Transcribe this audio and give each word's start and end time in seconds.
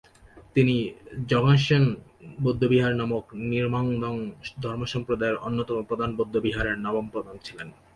তিনি 0.55 0.75
র্দ্জোগ্স-ছেন 1.19 1.83
বৌদ্ধবিহার 2.39 2.93
নামক 2.95 3.25
র্ন্যিং-মা 3.35 3.81
ধর্মসম্প্রদায়ের 4.63 5.41
অন্যতম 5.47 5.77
প্রধান 5.89 6.09
বৌদ্ধবিহারের 6.17 6.77
নবম 6.85 7.05
প্রধান 7.13 7.35
ছিলেন। 7.45 7.67